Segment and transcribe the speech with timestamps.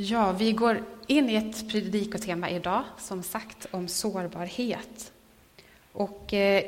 [0.00, 5.12] Ja, vi går in i ett predikotema idag, som sagt, om sårbarhet.
[5.92, 6.64] Och eh,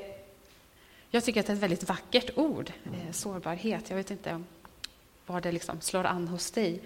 [1.10, 3.90] jag tycker att det är ett väldigt vackert ord, eh, sårbarhet.
[3.90, 4.42] Jag vet inte
[5.26, 6.80] var det liksom slår an hos dig.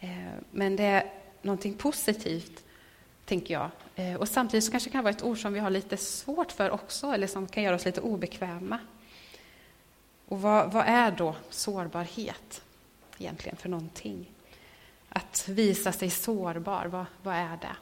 [0.00, 0.10] Eh,
[0.50, 1.12] men det är
[1.42, 2.64] någonting positivt,
[3.24, 3.70] tänker jag.
[3.94, 6.52] Eh, och samtidigt så kanske det kan vara ett ord som vi har lite svårt
[6.52, 8.78] för också, eller som kan göra oss lite obekväma.
[10.28, 12.62] Och vad, vad är då sårbarhet
[13.18, 14.30] egentligen för någonting?
[15.12, 17.76] Att visa sig sårbar, vad, vad är det?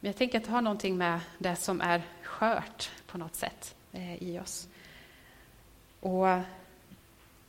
[0.00, 3.74] Men jag tänker att det har någonting med det som är skört på något sätt
[3.92, 4.68] eh, i oss.
[6.00, 6.26] Och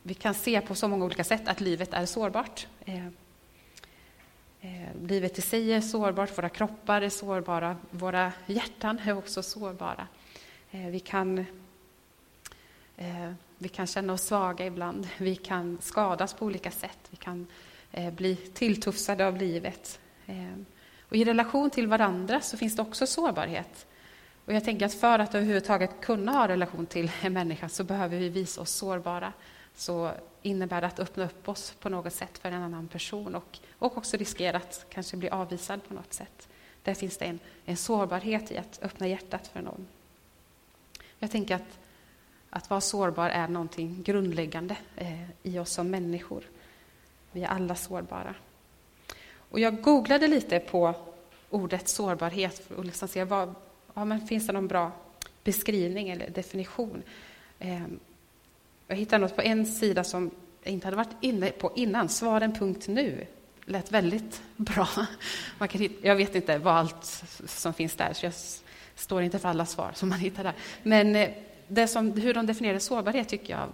[0.03, 2.67] vi kan se på så många olika sätt att livet är sårbart.
[2.85, 3.07] Eh,
[4.61, 10.07] eh, livet i sig är sårbart, våra kroppar är sårbara, våra hjärtan är också sårbara.
[10.71, 11.45] Eh, vi kan
[12.97, 17.41] eh, vi kan känna oss svaga ibland, vi kan skadas på olika sätt, vi kan
[17.41, 17.47] eh,
[17.91, 19.99] Eh, bli tilltufsade av livet.
[20.25, 20.53] Eh,
[21.09, 23.87] och I relation till varandra så finns det också sårbarhet.
[24.45, 28.17] Och jag tänker att för att överhuvudtaget kunna ha relation till en människa så behöver
[28.17, 29.33] vi visa oss sårbara.
[29.75, 33.59] Så innebär det att öppna upp oss på något sätt för en annan person och,
[33.79, 36.47] och också riskera att kanske bli avvisad på något sätt.
[36.83, 39.87] Där finns det en, en sårbarhet i att öppna hjärtat för någon.
[41.19, 41.79] Jag tänker att
[42.49, 46.43] att vara sårbar är någonting grundläggande eh, i oss som människor.
[47.31, 48.35] Vi är alla sårbara.
[49.49, 50.93] Och jag googlade lite på
[51.49, 53.55] ordet sårbarhet för att liksom se vad,
[53.93, 54.91] ja, men finns det någon bra
[55.43, 57.03] beskrivning eller definition.
[57.59, 57.99] Ehm,
[58.87, 60.31] jag hittade något på en sida som
[60.63, 63.25] jag inte hade varit inne på innan, svaren.nu.
[63.65, 64.87] lät väldigt bra.
[65.57, 68.33] Man kan hitta, jag vet inte vad allt som finns där, så jag
[68.95, 70.53] står inte för alla svar som man hittar där.
[70.83, 71.29] Men eh,
[71.67, 73.69] det som, hur de definierade sårbarhet tycker jag,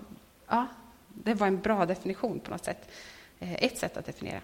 [0.48, 0.68] ja,
[1.08, 2.90] det var en bra definition på något sätt.
[3.46, 4.42] Eh, ett sätt att definiera.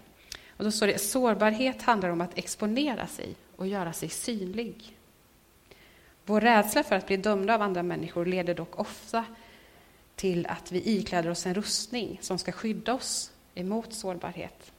[0.50, 4.98] Och då står det, sårbarhet handlar om att exponera sig och göra sig synlig.
[6.26, 9.26] Vår rädsla för att bli dömda av andra människor leder dock ofta
[10.16, 14.72] till att vi ikläder oss en rustning som ska skydda oss emot sårbarhet.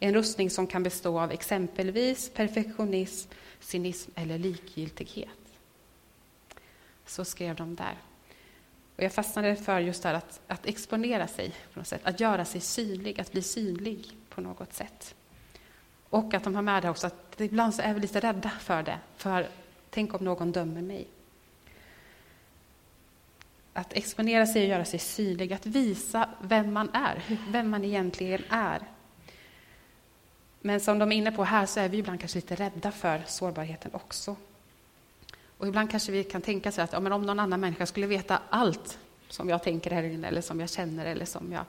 [0.00, 5.28] En rustning som kan bestå av exempelvis perfektionism, cynism eller likgiltighet.
[7.06, 7.98] Så skrev de där.
[8.96, 12.44] Och jag fastnade för just det att, att exponera sig, på något sätt, att göra
[12.44, 15.14] sig synlig, att bli synlig på något sätt.
[16.08, 18.82] Och att de har med det också att ibland så är vi lite rädda för
[18.82, 19.48] det, för
[19.90, 21.06] tänk om någon dömer mig.
[23.72, 28.42] Att exponera sig och göra sig synlig, att visa vem man är, vem man egentligen
[28.50, 28.82] är.
[30.60, 33.22] Men som de är inne på här så är vi ibland kanske lite rädda för
[33.26, 34.36] sårbarheten också.
[35.64, 38.06] Och ibland kanske vi kan tänka så att ja, men om någon annan människa skulle
[38.06, 38.98] veta allt
[39.28, 41.64] som jag tänker här inne, eller som jag känner, eller som jag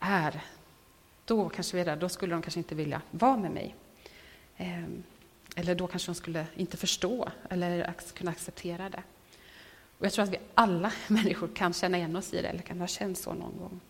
[0.00, 0.40] är,
[1.24, 3.74] då kanske vi är där, då skulle de kanske inte vilja vara med mig.
[4.56, 5.02] Ehm,
[5.56, 9.02] eller då kanske de skulle inte förstå eller kunna acceptera det.
[9.98, 12.80] Och jag tror att vi alla människor kan känna igen oss i det, eller kan
[12.80, 13.80] ha känt så någon gång.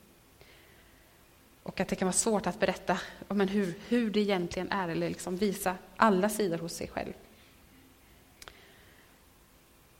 [1.62, 2.98] Och att det kan vara svårt att berätta
[3.28, 7.12] men hur, hur det egentligen är, eller liksom visa alla sidor hos sig själv.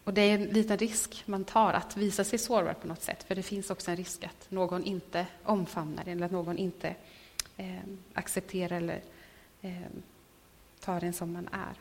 [0.05, 3.23] Och det är en liten risk man tar att visa sig sårbar på något sätt,
[3.23, 6.95] för det finns också en risk att någon inte omfamnar en, eller att någon inte
[7.57, 7.77] eh,
[8.15, 9.01] accepterar eller
[9.61, 9.73] eh,
[10.81, 11.75] tar en som man är.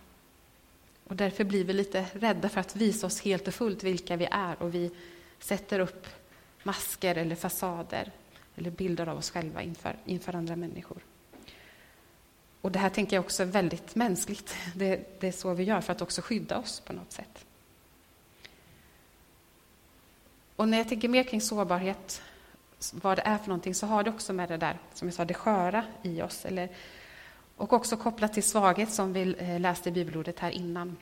[1.04, 4.28] Och därför blir vi lite rädda för att visa oss helt och fullt vilka vi
[4.32, 4.92] är och vi
[5.40, 6.08] sätter upp
[6.64, 8.12] masker eller fasader
[8.56, 10.98] eller bilder av oss själva inför, inför andra människor.
[12.62, 14.56] Och det här tänker jag också är väldigt mänskligt.
[14.76, 17.46] Det, det är så vi gör för att också skydda oss på något sätt.
[20.62, 22.22] Och när jag tänker mer kring sårbarhet,
[22.92, 25.26] vad det är för någonting, så har det också med det där, som jag sa,
[25.26, 26.46] det sköra i oss.
[26.46, 26.70] Eller,
[27.56, 30.98] och också kopplat till svaghet, som vi eh, läste i bibelordet här innan.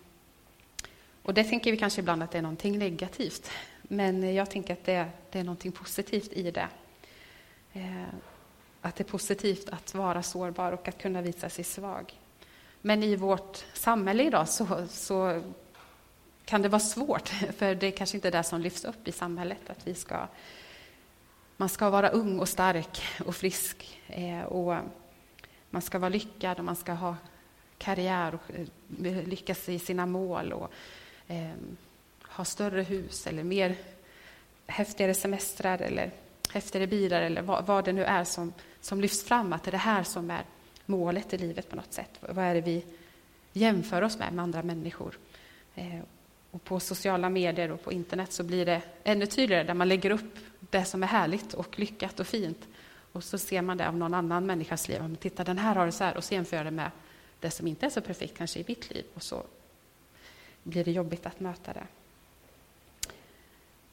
[1.24, 3.52] Och det tänker vi kanske ibland att det är någonting negativt.
[3.82, 6.68] Men jag tänker att det, det är någonting positivt i det.
[7.74, 8.04] Eh,
[8.82, 12.14] att det är positivt att vara sårbar och att kunna visa sig svag.
[12.82, 15.42] Men i vårt samhälle idag så, så
[16.50, 19.12] kan det vara svårt, för det är kanske inte är det som lyfts upp i
[19.12, 20.28] samhället, att vi ska,
[21.58, 24.78] man ska vara ung och stark och frisk, eh, och
[25.70, 27.16] man ska vara lyckad och man ska ha
[27.78, 28.52] karriär och
[29.06, 30.72] eh, lyckas i sina mål och
[31.28, 31.78] ehm,
[32.24, 33.76] ha större hus eller mer
[34.68, 36.12] häftigare semestrar eller
[36.52, 39.72] häftigare bilar eller vad, vad, det nu är som, som lyfts fram, att det är
[39.72, 40.44] det här som är
[40.86, 42.20] målet i livet på något sätt.
[42.20, 42.86] Vad är det vi
[43.54, 45.18] jämför oss med, med andra människor?
[45.76, 46.00] Eh,
[46.52, 50.12] och på sociala medier och på internet så blir det ännu tydligare, där man lägger
[50.12, 52.68] upp det som är härligt och lyckat och fint.
[53.12, 55.02] Och så ser man det av någon annan människas liv.
[55.02, 56.18] Men titta, den här har det så här.
[56.18, 56.92] Och så jämför jag det med
[57.40, 59.06] det som inte är så perfekt kanske i mitt liv.
[59.14, 59.44] Och så
[60.64, 61.88] blir det jobbigt att möta det.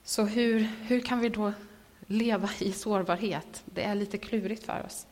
[0.04, 1.52] Så hur, hur kan vi då
[2.06, 3.62] leva i sårbarhet?
[3.64, 5.06] Det är lite klurigt för oss.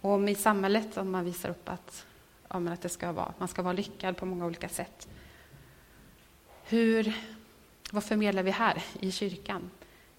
[0.00, 2.06] Och om i samhället, om man visar upp att,
[2.48, 5.08] ja, att det ska vara, man ska vara lyckad på många olika sätt.
[6.70, 7.16] Hur,
[7.90, 9.70] vad förmedlar vi här i kyrkan?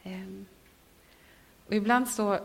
[0.03, 0.45] Ehm,
[1.67, 2.39] och ibland så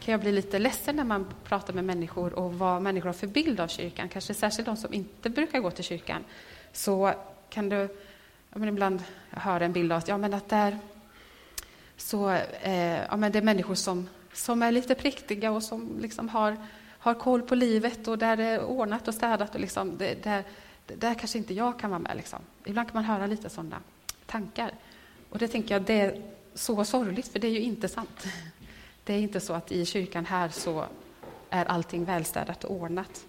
[0.00, 3.26] kan jag bli lite ledsen när man pratar med människor och vad människor har för
[3.26, 6.24] bild av kyrkan, kanske särskilt de som inte brukar gå till kyrkan.
[6.72, 7.14] Så
[7.50, 7.76] kan du
[8.50, 10.78] ja, men ibland höra en bild av att, ja, men att där,
[11.96, 12.30] så,
[12.62, 16.56] eh, ja, men det är människor som, som är lite präktiga och som liksom har,
[16.98, 19.54] har koll på livet och där det är ordnat och städat.
[19.54, 20.44] Och liksom, det, där,
[20.86, 22.16] där kanske inte jag kan vara med.
[22.16, 22.38] Liksom.
[22.64, 23.80] Ibland kan man höra lite sådana
[24.26, 24.70] tankar.
[25.30, 26.22] Och det tänker jag, det är
[26.54, 28.26] så sorgligt, för det är ju inte sant.
[29.04, 30.84] Det är inte så att i kyrkan här så
[31.50, 33.24] är allting välstädat och ordnat.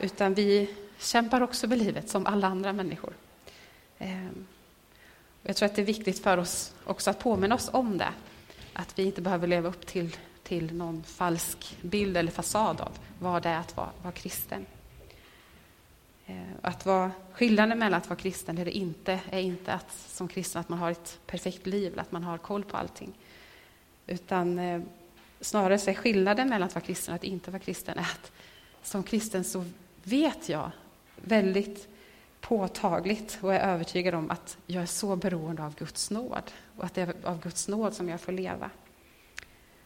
[0.00, 3.12] Utan vi kämpar också med livet som alla andra människor.
[3.98, 4.46] Ehm,
[5.42, 8.12] jag tror att det är viktigt för oss också att påminna oss om det.
[8.72, 13.42] Att vi inte behöver leva upp till, till någon falsk bild eller fasad av vad
[13.42, 14.66] det är att vara, vara kristen.
[16.28, 20.60] Eh, att vara, skillnaden mellan att vara kristen eller inte är inte att som kristen
[20.60, 23.12] att man har ett perfekt liv, att man har koll på allting.
[24.06, 24.82] Utan eh,
[25.40, 28.32] snarare så är skillnaden mellan att vara kristen och att inte vara kristen att
[28.82, 29.64] som kristen så
[30.04, 30.70] vet jag
[31.16, 31.88] väldigt
[32.40, 36.94] påtagligt och är övertygad om att jag är så beroende av Guds nåd och att
[36.94, 38.70] det är av Guds nåd som jag får leva.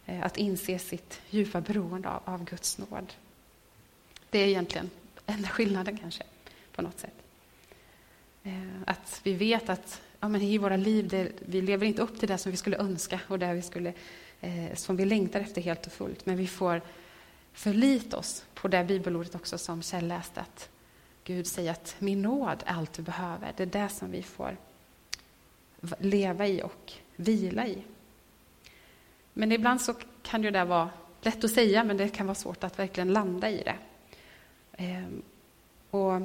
[0.06, 3.12] Eh, att inse sitt djupa beroende av, av Guds nåd.
[4.31, 4.91] Det är egentligen
[5.27, 6.23] enda skillnaden kanske,
[6.73, 7.15] på något sätt.
[8.43, 12.19] Eh, att vi vet att ja, men i våra liv, det, vi lever inte upp
[12.19, 13.93] till det som vi skulle önska och det vi skulle,
[14.41, 16.27] eh, som vi längtar efter helt och fullt.
[16.27, 16.83] Men vi får
[17.53, 20.69] förlita oss på det bibelordet också som Kjell läste, att
[21.25, 23.53] Gud säger att min nåd är allt du behöver.
[23.57, 24.57] Det är det som vi får
[25.99, 27.79] leva i och vila i.
[29.33, 30.91] Men ibland så kan ju det vara
[31.23, 33.77] lätt att säga, men det kan vara svårt att verkligen landa i det.
[34.73, 35.05] Eh,
[35.91, 36.21] och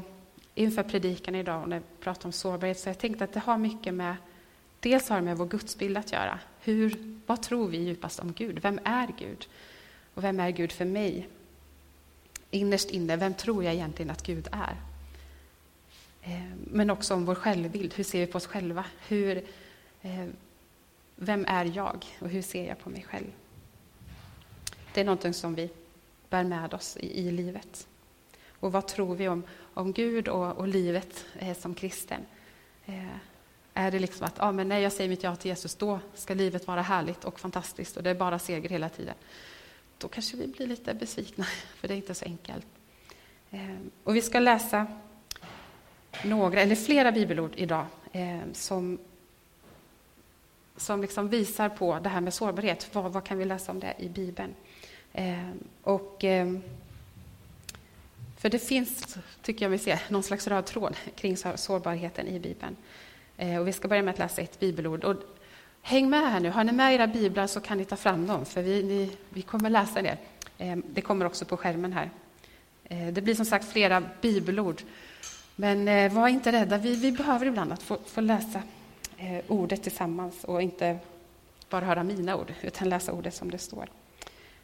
[0.57, 3.94] inför predikan idag, när vi pratar om sårbarhet, så jag tänkte att det har mycket
[3.94, 4.15] med,
[4.80, 6.39] dels har det med vår gudsbild att göra.
[6.62, 8.59] Hur, vad tror vi djupast om Gud?
[8.62, 9.48] Vem är Gud?
[10.13, 11.27] Och vem är Gud för mig?
[12.51, 14.75] Innerst inne, vem tror jag egentligen att Gud är?
[16.21, 17.94] Eh, men också om vår självbild.
[17.94, 18.86] Hur ser vi på oss själva?
[19.07, 19.38] Hur,
[20.01, 20.25] eh,
[21.15, 23.31] vem är jag och hur ser jag på mig själv?
[24.94, 25.69] Det är någonting som vi
[26.30, 27.88] bär med oss i, i livet.
[28.59, 29.44] Och vad tror vi om,
[29.74, 32.21] om Gud och, och livet eh, som kristen?
[32.86, 33.15] Eh,
[33.74, 36.33] är det liksom att ah, men när jag säger mitt ja till Jesus, då ska
[36.33, 39.15] livet vara härligt och fantastiskt och det är bara seger hela tiden?
[39.98, 41.44] Då kanske vi blir lite besvikna,
[41.75, 42.65] för det är inte så enkelt.
[43.51, 44.88] Eh, och vi ska läsa
[46.24, 48.98] några, eller flera bibelord idag eh, som,
[50.77, 52.89] som liksom visar på det här med sårbarhet.
[52.95, 54.53] Vad, vad kan vi läsa om det i Bibeln?
[55.13, 55.50] Eh,
[55.83, 56.60] och, eh,
[58.38, 62.75] för det finns, tycker jag vi ser, någon slags röd tråd kring sårbarheten i Bibeln.
[63.38, 65.04] Eh, och vi ska börja med att läsa ett bibelord.
[65.04, 65.16] Och
[65.81, 68.45] häng med här nu, har ni med era biblar så kan ni ta fram dem,
[68.45, 70.18] för vi, ni, vi kommer läsa det.
[70.57, 72.10] Ehm, det kommer också på skärmen här.
[72.84, 74.82] Eh, det blir som sagt flera bibelord
[75.56, 78.62] men eh, var inte rädda, vi, vi behöver ibland att få, få läsa
[79.48, 80.98] ordet tillsammans och inte
[81.70, 83.89] bara höra mina ord, utan läsa ordet som det står.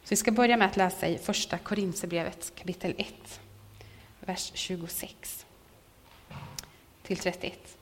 [0.04, 3.40] Så vi ska börja med att läsa i Första Korinthierbrevet kapitel 1,
[4.26, 5.46] vers 26
[7.02, 7.78] till 31.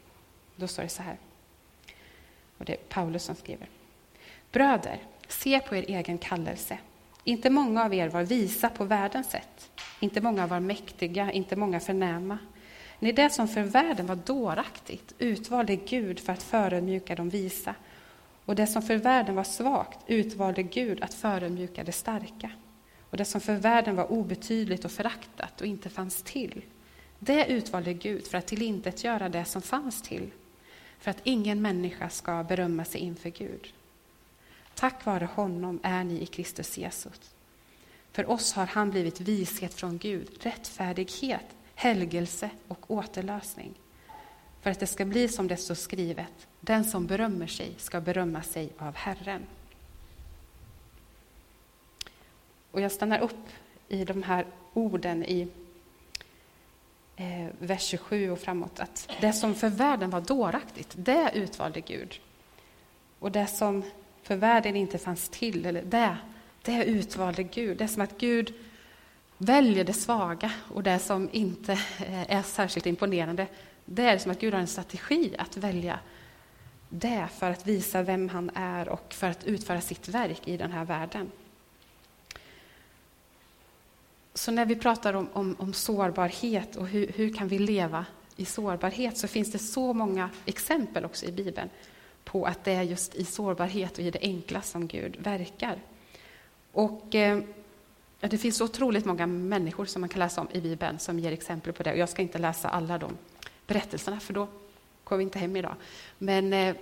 [0.57, 1.17] Då står det så här,
[2.59, 3.69] och det är Paulus som skriver.
[4.53, 6.79] Bröder, se på er egen kallelse.
[7.25, 9.71] Inte många av er var visa på världens sätt.
[10.01, 12.39] Inte många var mäktiga, inte många förnäma.
[12.99, 17.75] Ni, det som för världen var dåraktigt utvalde Gud för att förödmjuka de visa.
[18.45, 22.51] Och det som för världen var svagt utvalde Gud att förödmjuka det starka.
[23.13, 26.63] Och det som för världen var obetydligt och föraktat och inte fanns till,
[27.19, 30.31] det utvalde Gud för att tillintetgöra det som fanns till,
[30.99, 33.73] för att ingen människa ska berömma sig inför Gud.
[34.75, 37.35] Tack vare honom är ni i Kristus Jesus.
[38.13, 43.75] För oss har han blivit vishet från Gud, rättfärdighet, helgelse och återlösning.
[44.61, 48.43] För att det ska bli som det står skrivet, den som berömmer sig ska berömma
[48.43, 49.47] sig av Herren.
[52.73, 53.49] Och jag stannar upp
[53.89, 55.49] i de här orden i
[57.17, 62.21] eh, vers 27 och framåt, att det som för världen var dåraktigt, det utvalde Gud.
[63.19, 63.83] Och det som
[64.23, 66.17] för världen inte fanns till, eller det
[66.63, 67.77] det utvalde Gud.
[67.77, 68.55] Det är som att Gud
[69.39, 73.47] väljer det svaga och det som inte eh, är särskilt imponerande.
[73.85, 75.99] Det är som att Gud har en strategi att välja
[76.89, 80.73] det för att visa vem han är och för att utföra sitt verk i den
[80.73, 81.31] här världen.
[84.43, 88.07] Så när vi pratar om, om, om sårbarhet och hur, hur kan vi leva
[88.37, 91.71] i sårbarhet så finns det så många exempel också i Bibeln
[92.25, 95.79] på att det är just i sårbarhet och i det enkla som Gud verkar.
[96.73, 97.43] Och eh,
[98.21, 101.33] det finns så otroligt många människor som man kan läsa om i Bibeln som ger
[101.33, 101.93] exempel på det.
[101.93, 103.17] Och jag ska inte läsa alla de
[103.67, 104.49] berättelserna för då
[105.05, 105.75] kommer vi inte hem idag.
[106.19, 106.77] Men, eh,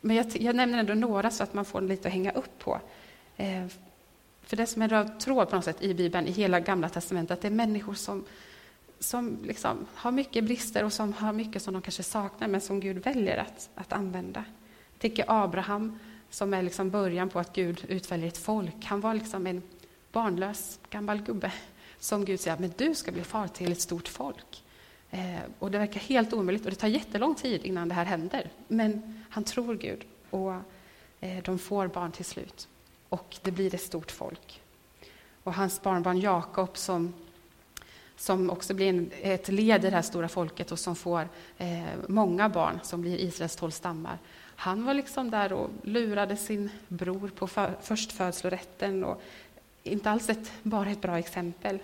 [0.00, 2.80] men jag, jag, nämner ändå några så att man får lite att hänga upp på.
[3.36, 3.66] Eh,
[4.48, 6.88] för det som är en röd tråd på något sätt i Bibeln, i hela Gamla
[6.88, 8.24] Testamentet, att det är människor som,
[8.98, 12.80] som liksom har mycket brister och som har mycket som de kanske saknar, men som
[12.80, 14.44] Gud väljer att, att använda.
[14.92, 15.98] Jag tänker Abraham,
[16.30, 18.84] som är liksom början på att Gud utväljer ett folk.
[18.84, 19.62] Han var liksom en
[20.12, 21.52] barnlös gammal gubbe
[21.98, 24.64] som Gud säger, men du ska bli far till ett stort folk.
[25.10, 28.50] Eh, och det verkar helt omöjligt och det tar jättelång tid innan det här händer.
[28.68, 30.52] Men han tror Gud och
[31.20, 32.68] eh, de får barn till slut.
[33.08, 34.60] Och det blir ett stort folk.
[35.42, 37.14] Och hans barnbarn Jakob som,
[38.16, 41.82] som också blir en, ett led i det här stora folket och som får eh,
[42.08, 44.18] många barn som blir Israels tolv stammar.
[44.56, 49.22] Han var liksom där och lurade sin bror på för, förstfödslorätten och
[49.82, 51.78] inte alls ett, bara ett bra exempel.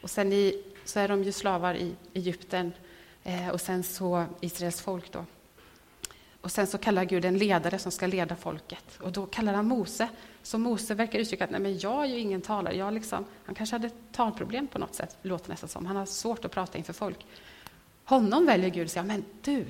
[0.00, 2.72] Och sen i, så är de ju slavar i Egypten
[3.24, 5.24] eh, och sen så Israels folk då.
[6.48, 9.66] Och sen så kallar Gud en ledare som ska leda folket och då kallar han
[9.66, 10.08] Mose.
[10.42, 12.76] Så Mose verkar uttrycka att nej men jag är ju ingen talare.
[12.76, 15.86] Jag liksom, han kanske hade talproblem på något sätt, låter nästan som.
[15.86, 17.26] Han har svårt att prata inför folk.
[18.04, 19.64] Honom väljer Gud och säger, men du,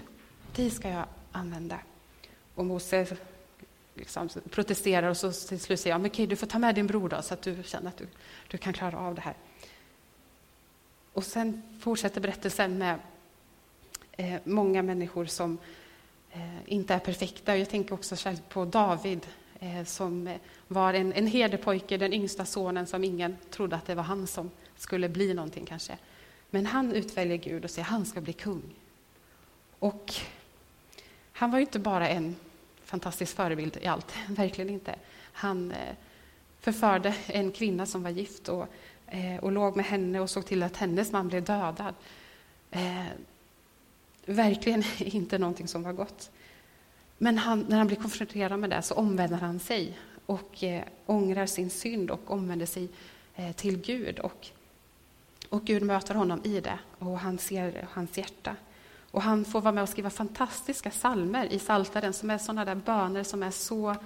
[0.57, 1.79] dig ska jag använda.
[2.55, 3.07] Och Mose
[3.95, 6.87] liksom protesterar och så till slut säger jag, men okej, du får ta med din
[6.87, 8.07] bror då, så att du känner att du,
[8.49, 9.35] du kan klara av det här.
[11.13, 12.99] Och sen fortsätter berättelsen med
[14.13, 15.59] eh, många människor som eh,
[16.39, 17.57] Eh, inte är perfekta.
[17.57, 19.27] Jag tänker också själv på David
[19.61, 20.37] eh, som eh,
[20.69, 24.51] var en, en herdepojke, den yngsta sonen som ingen trodde att det var han som
[24.77, 25.99] skulle bli någonting kanske.
[26.51, 28.63] Men han utväljer Gud och säger att han ska bli kung.
[29.79, 30.15] Och
[31.33, 32.37] han var ju inte bara en
[32.85, 34.95] fantastisk förebild i allt, verkligen inte.
[35.33, 35.73] Han
[36.61, 38.67] förförde en kvinna som var gift och,
[39.41, 41.95] och låg med henne och såg till att hennes man blev dödad.
[44.29, 46.31] Verkligen inte någonting som var gott.
[47.19, 51.47] Men han, när han blir konfronterad med det så omvänder han sig och eh, ångrar
[51.47, 52.89] sin synd och omvänder sig
[53.37, 54.19] eh, till Gud.
[54.19, 54.47] Och,
[55.49, 58.57] och Gud möter honom i det och han ser hans hjärta.
[59.11, 62.75] Och han får vara med och skriva fantastiska salmer i Saltaren som är sådana där
[62.75, 63.97] böner som är så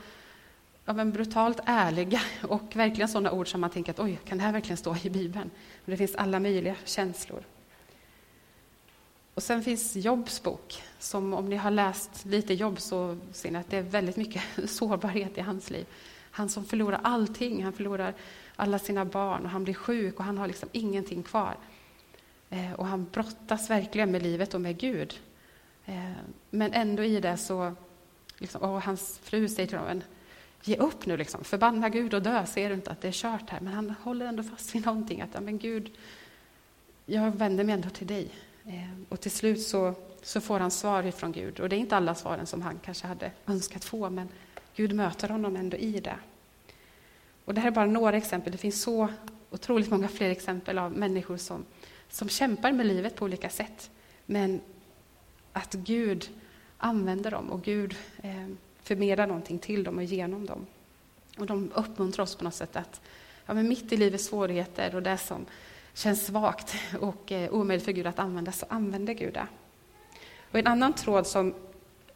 [0.84, 4.44] ja, men brutalt ärliga och verkligen sådana ord som man tänker att oj, kan det
[4.44, 5.50] här verkligen stå i Bibeln?
[5.84, 7.42] Och det finns alla möjliga känslor.
[9.34, 13.58] Och sen finns Jobs bok, som om ni har läst lite Jobb så ser ni
[13.58, 15.86] att det är väldigt mycket sårbarhet i hans liv.
[16.30, 18.14] Han som förlorar allting, han förlorar
[18.56, 21.56] alla sina barn och han blir sjuk och han har liksom ingenting kvar.
[22.50, 25.20] Eh, och han brottas verkligen med livet och med Gud.
[25.84, 26.10] Eh,
[26.50, 27.74] men ändå i det så,
[28.38, 30.02] liksom, och hans fru säger till honom,
[30.62, 31.44] ge upp nu, liksom.
[31.44, 33.60] förbanna Gud och dö, ser du inte att det är kört här?
[33.60, 35.90] Men han håller ändå fast vid någonting, att men Gud,
[37.06, 38.30] jag vänder mig ändå till dig.
[38.66, 41.96] Eh, och till slut så, så får han svar ifrån Gud, och det är inte
[41.96, 44.28] alla svaren som han kanske hade önskat få, men
[44.74, 46.16] Gud möter honom ändå i det.
[47.44, 49.08] Och det här är bara några exempel, det finns så
[49.50, 51.64] otroligt många fler exempel av människor som
[52.12, 53.90] som kämpar med livet på olika sätt.
[54.26, 54.60] Men
[55.52, 56.30] att Gud
[56.78, 58.48] använder dem och Gud eh,
[58.82, 60.66] förmedlar någonting till dem och genom dem.
[61.38, 63.00] Och de uppmuntrar oss på något sätt att
[63.46, 65.46] ja, men mitt i livets svårigheter och det som
[65.94, 69.46] känns svagt och eh, omöjligt för Gud att använda, så använder Gud det.
[70.50, 71.54] Och en annan tråd som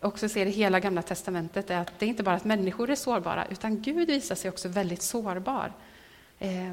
[0.01, 2.95] också ser i hela Gamla Testamentet är att det är inte bara att människor är
[2.95, 5.73] sårbara, utan Gud visar sig också väldigt sårbar.
[6.39, 6.73] Eh,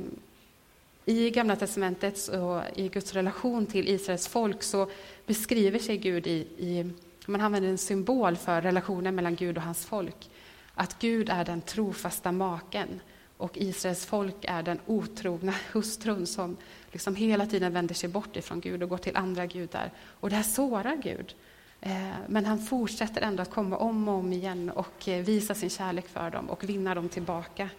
[1.05, 4.89] i Gamla testamentet och i Guds relation till Israels folk så
[5.25, 6.91] beskriver sig Gud i, i
[7.25, 10.29] man använder en symbol för relationen mellan Gud och hans folk.
[10.73, 12.99] Att Gud är den trofasta maken
[13.43, 16.57] och Israels folk är den otrogna hustrun som
[16.91, 19.91] liksom hela tiden vänder sig bort ifrån Gud och går till andra gudar.
[19.97, 21.35] Och det här sårar Gud.
[21.81, 25.69] Eh, men han fortsätter ändå att komma om och om igen och eh, visa sin
[25.69, 27.69] kärlek för dem och vinna dem tillbaka.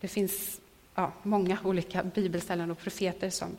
[0.00, 0.60] Det finns
[0.94, 3.56] ja, många olika bibelställen och profeter som,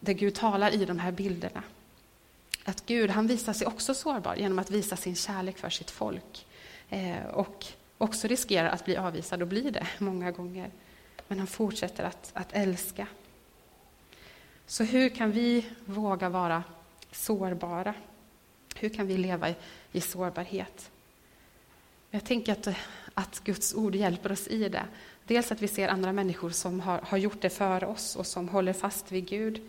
[0.00, 1.62] där Gud talar i de här bilderna.
[2.64, 6.46] Att Gud han visar sig också sårbar genom att visa sin kärlek för sitt folk.
[6.90, 7.66] Eh, och
[8.00, 10.70] också riskerar att bli avvisad och blir det många gånger.
[11.28, 13.06] Men han fortsätter att, att älska.
[14.66, 16.64] Så hur kan vi våga vara
[17.12, 17.94] sårbara?
[18.74, 19.54] Hur kan vi leva i,
[19.92, 20.90] i sårbarhet?
[22.10, 22.68] Jag tänker att,
[23.14, 24.84] att Guds ord hjälper oss i det.
[25.24, 28.48] Dels att vi ser andra människor som har, har gjort det för oss och som
[28.48, 29.60] håller fast vid Gud.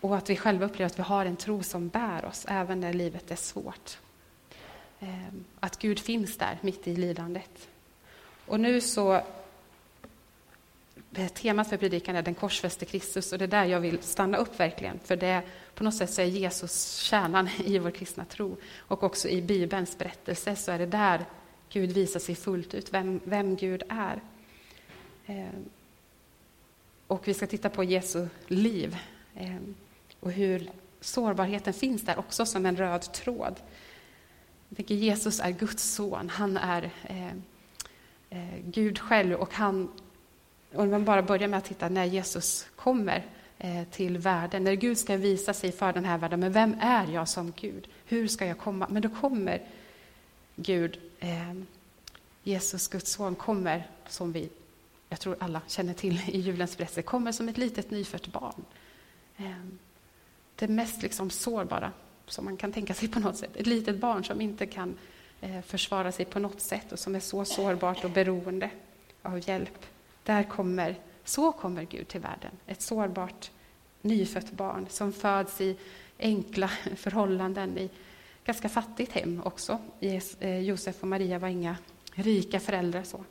[0.00, 2.92] Och att vi själva upplever att vi har en tro som bär oss, även när
[2.92, 3.98] livet är svårt.
[5.02, 7.68] Ehm, att Gud finns där, mitt i lidandet.
[8.46, 9.22] Och nu så...
[11.34, 14.60] Temat för predikan är den korsfäste Kristus och det är där jag vill stanna upp
[14.60, 14.98] verkligen.
[14.98, 15.42] För det
[15.74, 18.56] på något sätt så är Jesus kärnan i vår kristna tro.
[18.78, 21.24] Och också i Bibelns berättelse så är det där
[21.68, 24.20] Gud visar sig fullt ut, vem, vem Gud är.
[25.26, 25.64] Ehm,
[27.06, 28.96] och vi ska titta på Jesu liv
[29.34, 29.74] ehm,
[30.20, 33.60] och hur sårbarheten finns där också som en röd tråd.
[34.72, 37.32] Jag tänker Jesus är Guds son, han är eh,
[38.30, 39.88] eh, Gud själv och han
[40.74, 43.26] om man bara börjar med att titta när Jesus kommer
[43.58, 47.06] eh, till världen, när Gud ska visa sig för den här världen, men vem är
[47.06, 47.88] jag som Gud?
[48.04, 48.86] Hur ska jag komma?
[48.90, 49.62] Men då kommer
[50.56, 51.54] Gud, eh,
[52.42, 54.48] Jesus, Guds son, kommer som vi,
[55.08, 58.64] jag tror alla känner till i julens berättelse, kommer som ett litet nyfött barn.
[59.36, 59.66] Eh,
[60.56, 61.92] det mest liksom sårbara
[62.26, 63.56] som man kan tänka sig på något sätt.
[63.56, 64.98] Ett litet barn som inte kan
[65.40, 68.70] eh, försvara sig på något sätt och som är så sårbart och beroende
[69.22, 69.86] av hjälp.
[70.24, 72.50] Där kommer, så kommer Gud till världen.
[72.66, 73.50] Ett sårbart
[74.02, 75.76] nyfött barn som föds i
[76.18, 77.90] enkla förhållanden i
[78.44, 79.78] ganska fattigt hem också.
[80.00, 81.76] Eh, Josef och Maria var inga
[82.14, 83.02] rika föräldrar.
[83.02, 83.24] så.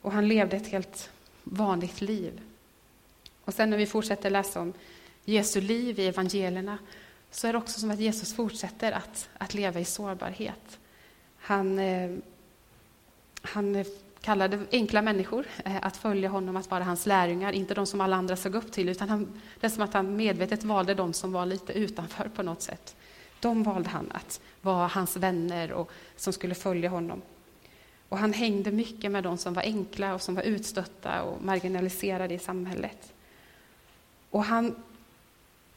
[0.00, 1.10] Och han levde ett helt
[1.44, 2.40] vanligt liv.
[3.44, 4.72] Och sen när vi fortsätter läsa om
[5.24, 6.78] Jesu liv i evangelierna
[7.30, 10.78] så är det också som att Jesus fortsätter att, att leva i sårbarhet.
[11.36, 12.10] Han, eh,
[13.42, 13.84] han
[14.20, 18.16] kallade enkla människor eh, att följa honom, att vara hans lärjungar, inte de som alla
[18.16, 21.32] andra såg upp till, utan han, det är som att han medvetet valde de som
[21.32, 22.96] var lite utanför på något sätt.
[23.40, 27.22] De valde han att vara hans vänner och som skulle följa honom.
[28.08, 32.34] Och han hängde mycket med de som var enkla och som var utstötta och marginaliserade
[32.34, 33.12] i samhället.
[34.30, 34.74] Och han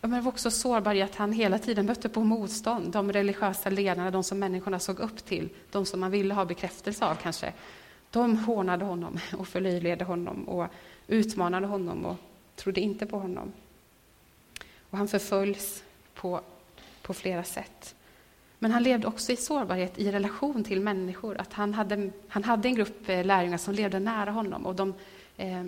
[0.07, 2.91] men var också sårbar i att han hela tiden mötte på motstånd.
[2.91, 7.05] De religiösa ledarna, de som människorna såg upp till, de som man ville ha bekräftelse
[7.05, 7.53] av kanske.
[8.09, 10.67] De hånade honom och förlöjligade honom och
[11.07, 12.15] utmanade honom och
[12.55, 13.53] trodde inte på honom.
[14.89, 16.41] Och han förföljs på,
[17.01, 17.95] på flera sätt.
[18.59, 21.37] Men han levde också i sårbarhet i relation till människor.
[21.41, 24.93] Att han, hade, han hade en grupp eh, lärjungar som levde nära honom och de
[25.37, 25.63] eh,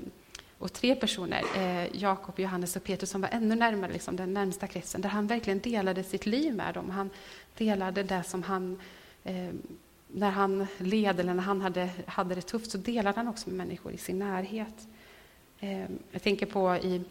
[0.59, 4.67] och tre personer, eh, Jakob, Johannes och Petrus, som var ännu närmare liksom, den närmsta
[4.67, 6.89] kretsen, där han verkligen delade sitt liv med dem.
[6.89, 7.09] Han
[7.57, 8.79] delade det som han,
[9.23, 9.49] eh,
[10.07, 13.57] när han led eller när han hade, hade det tufft, så delade han också med
[13.57, 14.87] människor i sin närhet.
[15.59, 17.01] Eh, jag tänker på i,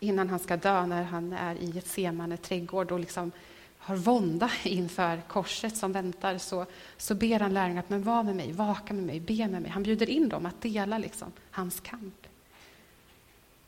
[0.00, 3.32] innan han ska dö, när han är i ett semane trädgård och liksom
[3.78, 8.36] har vånda inför korset som väntar, så, så ber han lärjungarna att men var med
[8.36, 9.70] mig, vaka med mig, be med mig.
[9.70, 12.26] Han bjuder in dem att dela liksom, hans kamp.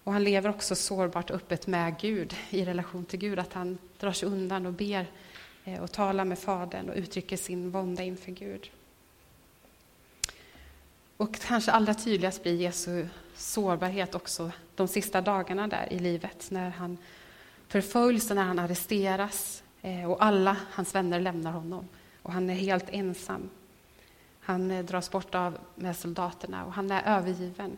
[0.04, 4.12] Och han lever också sårbart öppet med Gud, i relation till Gud, att han drar
[4.12, 5.06] sig undan och ber
[5.64, 8.70] eh, och talar med Fadern och uttrycker sin vånda inför Gud.
[11.16, 16.70] Och kanske allra tydligast blir Jesu sårbarhet också de sista dagarna där i livet, när
[16.70, 16.98] han
[17.68, 21.88] förföljs och när han arresteras eh, och alla hans vänner lämnar honom
[22.22, 23.50] och han är helt ensam.
[24.40, 27.76] Han eh, dras bort av med soldaterna och han är övergiven.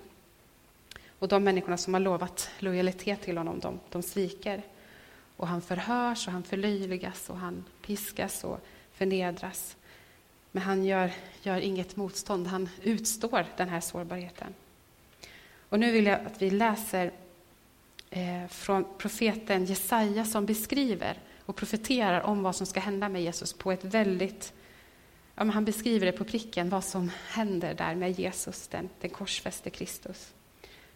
[1.18, 4.62] Och de människorna som har lovat lojalitet till honom, de, de sviker.
[5.36, 8.60] Och han förhörs och han förlöjligas och han piskas och
[8.92, 9.76] förnedras.
[10.52, 14.54] Men han gör, gör inget motstånd, han utstår den här sårbarheten.
[15.68, 17.12] Och nu vill jag att vi läser
[18.10, 23.52] eh, från profeten Jesaja som beskriver och profeterar om vad som ska hända med Jesus
[23.52, 24.52] på ett väldigt...
[25.34, 29.70] Ja, han beskriver det på pricken, vad som händer där med Jesus, den, den korsfäste
[29.70, 30.34] Kristus.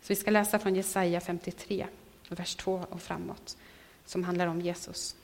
[0.00, 1.86] Så vi ska läsa från Jesaja 53,
[2.28, 3.56] vers 2 och framåt,
[4.04, 5.16] som handlar om Jesus.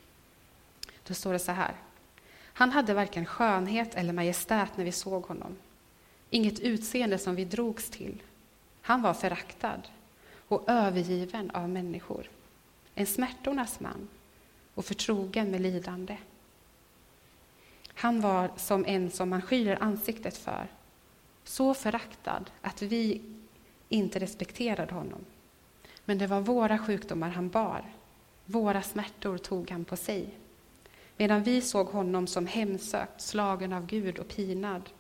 [1.07, 1.75] Då står det så här.
[2.43, 5.57] Han hade varken skönhet eller majestät när vi såg honom.
[6.31, 8.23] Inget utseende som vi drogs till.
[8.83, 9.83] Han var föraktad
[10.49, 12.31] och övergiven av människor.
[12.95, 14.09] En smärtornas man
[14.75, 16.17] och förtrogen med lidande.
[17.95, 20.67] Han var som en som man skyr ansiktet för,
[21.45, 23.21] så föraktad att vi
[23.89, 25.25] inte respekterade honom.
[26.05, 27.85] Men det var våra sjukdomar han bar,
[28.45, 30.29] våra smärtor tog han på sig.
[31.17, 34.91] Medan vi såg honom som hemsökt, slagen av Gud och pinad.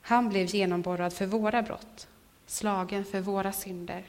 [0.00, 2.08] Han blev genomborrad för våra brott,
[2.46, 4.04] slagen för våra synder.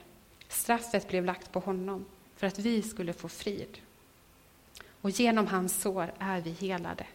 [0.47, 2.05] Straffet blev lagt på honom
[2.35, 3.77] för att vi skulle få frid.
[5.01, 7.05] Och genom hans sår är vi helade.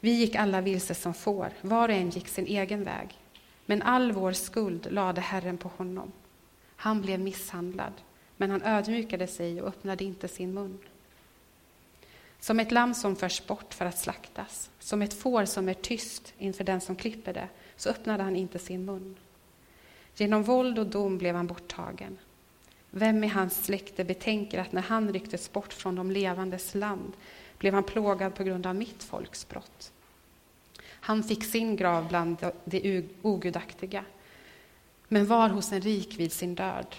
[0.00, 3.21] Vi gick alla vilse som får, var och en gick sin egen väg.
[3.66, 6.12] Men all vår skuld lade Herren på honom.
[6.76, 7.92] Han blev misshandlad,
[8.36, 10.78] men han ödmjukade sig och öppnade inte sin mun.
[12.40, 16.34] Som ett lamm som förs bort för att slaktas, som ett får som är tyst
[16.38, 19.16] inför den som klipper det, så öppnade han inte sin mun.
[20.16, 22.18] Genom våld och dom blev han borttagen.
[22.90, 27.12] Vem i hans släkte betänker att när han rycktes bort från de levandes land
[27.58, 29.92] blev han plågad på grund av mitt folks brott.
[31.04, 34.04] Han fick sin grav bland de ogudaktiga,
[35.08, 36.96] men var hos en rik vid sin död,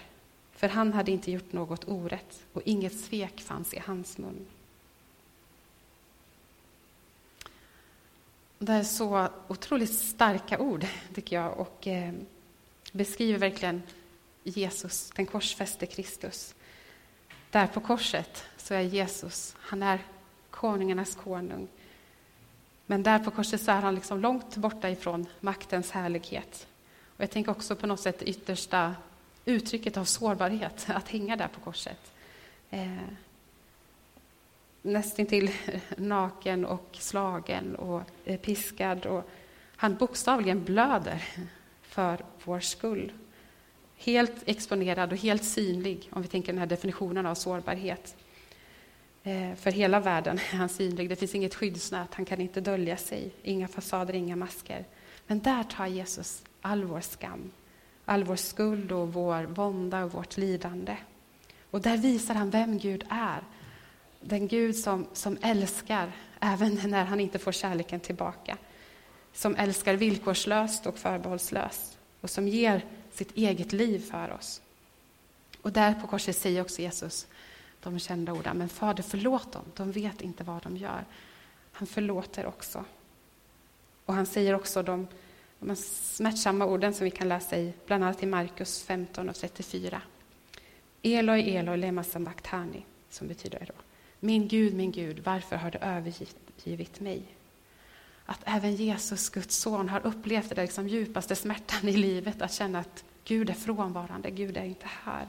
[0.52, 4.46] för han hade inte gjort något orätt och inget svek fanns i hans mun.
[8.60, 12.14] Det är så otroligt starka ord, tycker jag, och eh,
[12.92, 13.82] beskriver verkligen
[14.44, 16.56] Jesus, den korsfäste Kristus.
[17.52, 20.00] Där på korset så är Jesus, han är
[20.50, 21.68] konungarnas konung.
[22.94, 26.68] Men där på korset så är han liksom långt borta ifrån maktens härlighet.
[27.18, 28.96] Och jag tänker också på något sätt det yttersta
[29.46, 32.12] uttrycket av sårbarhet, att hänga där på korset.
[32.70, 32.98] Eh,
[34.82, 35.52] nästintill
[35.98, 39.06] naken och slagen och eh, piskad.
[39.06, 39.30] Och
[39.76, 41.24] han bokstavligen blöder
[41.82, 43.12] för vår skull.
[43.98, 48.16] Helt exponerad och helt synlig, om vi tänker den här definitionen av sårbarhet.
[49.24, 51.10] Eh, för hela världen är han synlig.
[51.10, 53.32] Det finns inget skyddsnät, han kan inte dölja sig.
[53.44, 54.86] Inga fasader, inga masker.
[55.28, 57.52] Men där tar Jesus all vår skam,
[58.06, 60.98] all vår skuld och vår vånda och vårt lidande.
[61.72, 63.44] Och där visar han vem Gud är.
[64.22, 68.58] Den Gud som, som älskar, även när han inte får kärleken tillbaka.
[69.34, 74.62] Som älskar villkorslöst och förbehållslöst och som ger sitt eget liv för oss.
[75.62, 77.28] Och där på korset säger också Jesus
[77.84, 81.06] de kända orden, men Fader förlåt dem, de vet inte vad de gör.
[81.72, 82.86] Han förlåter också.
[84.06, 85.08] Och han säger också de,
[85.60, 90.02] de smärtsamma orden som vi kan läsa i, bland annat i Markus 15 och 34.
[91.02, 93.74] Eloi, Eloi, lema sabachthani, som betyder då,
[94.20, 97.24] min Gud, min Gud, varför har du övergivit mig?
[98.26, 102.80] Att även Jesus, Guds son, har upplevt det liksom djupaste smärtan i livet, att känna
[102.80, 105.28] att Gud är frånvarande, Gud är inte här.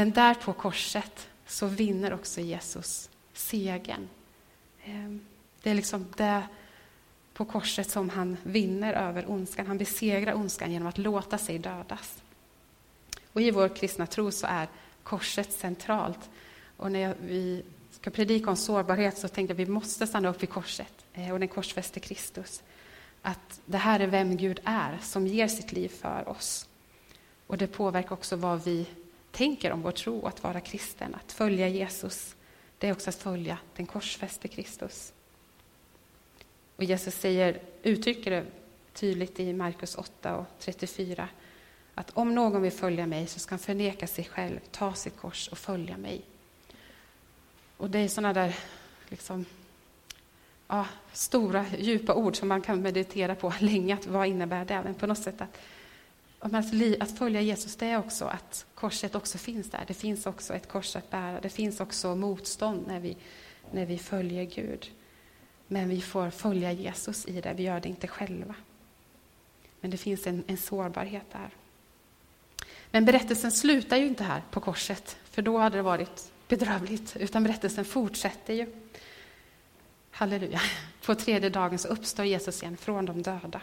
[0.00, 4.08] Men där på korset så vinner också Jesus segern.
[4.84, 5.20] Ehm,
[5.62, 6.42] det är liksom det
[7.32, 9.66] på korset som han vinner över ondskan.
[9.66, 12.22] Han besegrar ondskan genom att låta sig dödas.
[13.32, 14.68] Och I vår kristna tro så är
[15.02, 16.30] korset centralt.
[16.76, 20.42] Och när vi ska predika om sårbarhet så tänkte jag att vi måste stanna upp
[20.42, 22.62] vid korset eh, och den korsfäste Kristus.
[23.22, 26.68] Att det här är vem Gud är, som ger sitt liv för oss.
[27.46, 28.86] Och det påverkar också vad vi
[29.30, 32.36] tänker om vår tro, att vara kristen, att följa Jesus.
[32.78, 35.12] Det är också att följa den korsfäste Kristus.
[36.76, 38.46] Och Jesus säger, uttrycker det
[38.92, 41.28] tydligt i Markus 8 och 34
[41.94, 45.48] att om någon vill följa mig så ska han förneka sig själv, ta sitt kors
[45.48, 46.22] och följa mig.
[47.76, 48.56] Och det är sådana där
[49.08, 49.44] liksom,
[50.68, 53.94] ja, stora, djupa ord som man kan meditera på länge.
[53.94, 54.82] Att vad innebär det?
[54.84, 55.58] Men på något sätt att,
[56.40, 59.84] att följa Jesus, det är också att korset också finns där.
[59.86, 61.40] Det finns också ett kors att bära.
[61.40, 63.16] Det finns också motstånd när vi,
[63.70, 64.90] när vi följer Gud.
[65.66, 68.54] Men vi får följa Jesus i det, vi gör det inte själva.
[69.80, 71.50] Men det finns en, en sårbarhet där.
[72.90, 77.42] Men berättelsen slutar ju inte här på korset, för då hade det varit bedrövligt, utan
[77.42, 78.66] berättelsen fortsätter ju.
[80.10, 80.60] Halleluja.
[81.04, 83.60] På tredje dagen så uppstår Jesus igen från de döda.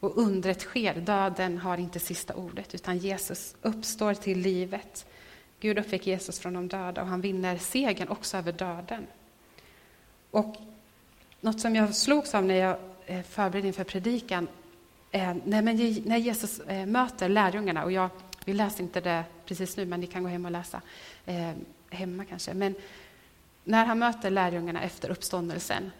[0.00, 5.06] Och undret sker, döden har inte sista ordet, utan Jesus uppstår till livet.
[5.60, 9.06] Gud uppväcker Jesus från de döda och han vinner segern också över döden.
[10.30, 10.56] Och
[11.40, 14.48] något som jag slogs av när jag eh, förberedde inför predikan,
[15.10, 18.08] eh, när Jesus eh, möter lärjungarna, och jag,
[18.44, 20.82] vi läser inte det precis nu, men ni kan gå hem och läsa
[21.26, 21.52] eh,
[21.90, 22.54] hemma kanske.
[22.54, 22.74] Men
[23.64, 25.90] när han möter lärjungarna efter uppståndelsen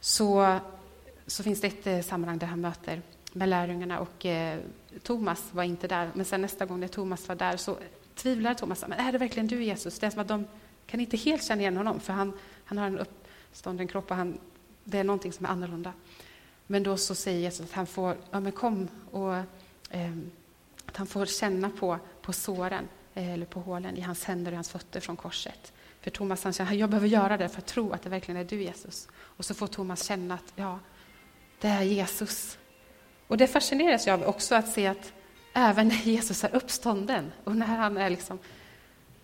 [0.00, 0.58] så,
[1.26, 3.02] så finns det ett sammanhang där han möter
[3.36, 4.60] med lärjungarna och eh,
[5.02, 6.10] Thomas var inte där.
[6.14, 7.76] Men sen nästa gång när Thomas var där så
[8.14, 8.84] tvivlade Thomas.
[8.88, 9.98] Men är det verkligen du Jesus?
[9.98, 10.46] Det är som att de
[10.86, 12.32] kan inte helt känna igen honom för han,
[12.64, 14.38] han har en uppstånden kropp och han,
[14.84, 15.92] det är någonting som är annorlunda.
[16.66, 19.34] Men då så säger Jesus att han får, ja men kom och
[19.90, 20.12] eh,
[20.86, 24.56] att han får känna på, på såren eh, eller på hålen i hans händer och
[24.56, 25.72] hans fötter från korset.
[26.00, 28.44] För Thomas han känner jag behöver göra det för att tro att det verkligen är
[28.44, 29.08] du Jesus.
[29.14, 30.78] Och så får Thomas känna att ja,
[31.60, 32.58] det är Jesus.
[33.26, 35.12] Och det fascineras jag av också att se att
[35.52, 38.38] även när Jesus är uppstånden och när han är liksom,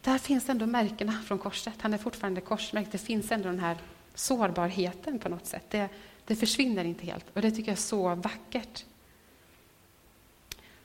[0.01, 1.75] där finns ändå märkena från korset.
[1.79, 2.93] Han är fortfarande korsmärkt.
[2.93, 3.77] Det finns ändå den här
[4.15, 5.65] sårbarheten på något sätt.
[5.71, 5.89] Det,
[6.25, 8.85] det försvinner inte helt och det tycker jag är så vackert.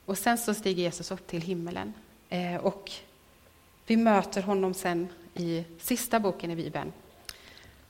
[0.06, 1.94] Och sen så stiger Jesus upp till himmelen
[2.30, 2.92] eh, och
[3.88, 6.94] vi möter honom sen i sista boken i Bibeln.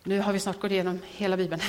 [0.03, 1.61] Nu har vi snart gått igenom hela Bibeln,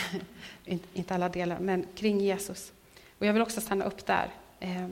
[0.95, 2.73] inte alla delar, men kring Jesus.
[3.19, 4.89] Och jag vill också stanna upp där, eh,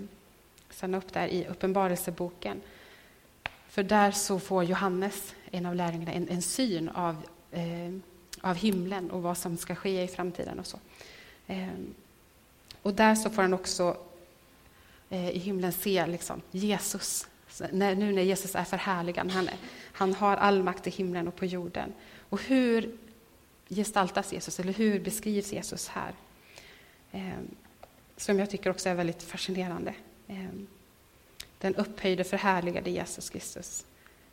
[0.70, 2.60] stanna upp där i Uppenbarelseboken.
[3.68, 7.16] För där så får Johannes, en av lärjungarna, en, en syn av,
[7.50, 7.94] eh,
[8.40, 10.78] av himlen och vad som ska ske i framtiden och så.
[11.46, 11.68] Eh,
[12.82, 13.96] och där så får han också
[15.10, 17.26] eh, i himlen se liksom, Jesus,
[17.72, 19.30] när, nu när Jesus är förhärligad.
[19.30, 19.48] Han,
[19.92, 21.92] han har all makt i himlen och på jorden.
[22.28, 22.96] Och hur
[23.68, 26.12] gestaltas Jesus, eller hur beskrivs Jesus här?
[27.12, 27.48] Ehm,
[28.16, 29.94] som jag tycker också är väldigt fascinerande.
[30.28, 30.66] Ehm,
[31.58, 33.84] den upphöjde, förhärligade Jesus Kristus.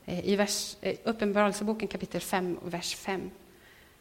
[0.05, 3.31] Eh, I vers, eh, Uppenbarelseboken kapitel 5, vers 5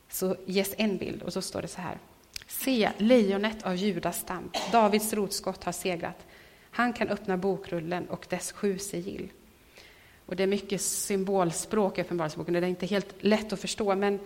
[0.09, 1.99] så ges en bild och så står det så här.
[2.47, 6.27] Se, lejonet av Judas stam, Davids rotskott har segrat.
[6.71, 9.29] Han kan öppna bokrullen och dess sju sigill.
[10.27, 14.19] Och det är mycket symbolspråk i Uppenbarelseboken, det är inte helt lätt att förstå, men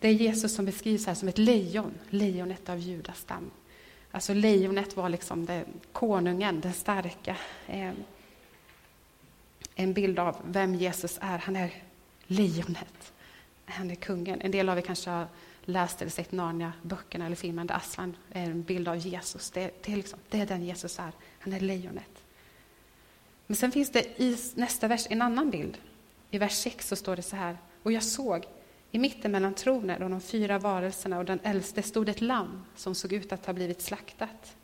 [0.00, 3.50] det är Jesus som beskrivs här som ett lejon, lejonet av Judas stam.
[4.10, 7.36] Alltså lejonet var liksom den, konungen, den starka.
[7.66, 7.92] Eh,
[9.74, 11.38] en bild av vem Jesus är.
[11.38, 11.82] Han är
[12.26, 13.12] lejonet.
[13.64, 14.40] Han är kungen.
[14.40, 15.26] En del av er kanske har
[15.64, 19.50] läst eller sett Narnia-böckerna eller filmen där Aslan är en bild av Jesus.
[19.50, 21.12] Det, det, är liksom, det är den Jesus är.
[21.38, 22.24] Han är lejonet.
[23.46, 25.78] Men sen finns det i nästa vers en annan bild.
[26.30, 27.58] I vers 6 så står det så här.
[27.82, 28.46] Och jag såg
[28.90, 32.94] i mitten mellan tronen och de fyra varelserna och den äldste stod ett lamm som
[32.94, 34.56] såg ut att ha blivit slaktat.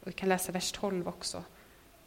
[0.00, 1.44] Och vi kan läsa vers 12 också.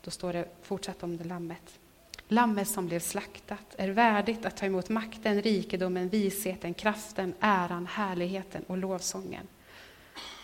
[0.01, 1.79] Då står det fortsatt om det lammet.
[2.27, 8.63] Lammet som blev slaktat är värdigt att ta emot makten, rikedomen, visheten, kraften, äran, härligheten
[8.63, 9.47] och lovsången.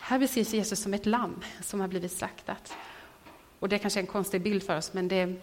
[0.02, 2.74] Här beskrivs Jesus som ett lamm som har blivit slaktat.
[3.60, 5.36] Och det kanske är en konstig bild för oss, men det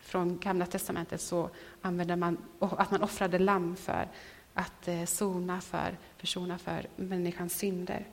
[0.00, 1.50] från Gamla testamentet så
[1.82, 4.08] använder man att man offrade lamm för
[4.54, 8.06] att eh, sona för, försona för människans synder.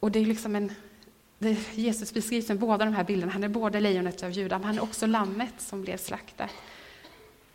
[0.00, 0.72] Och det är liksom en,
[1.38, 3.32] det, Jesus beskrivs med båda de här bilderna.
[3.32, 6.50] Han är både lejonet av Juda, men han är också lammet som blev slaktat.